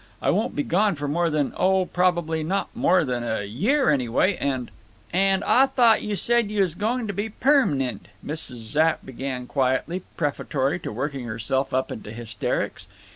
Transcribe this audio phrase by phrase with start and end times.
[0.19, 4.35] I won't be gone for more than, oh, probably not more than a year anyway,
[4.37, 4.71] and—"
[5.13, 8.55] "And Ah thought you said you was going to be perm'nent!" Mrs.
[8.63, 12.87] Zapp began quietly, prefatory to working herself up into hysterics.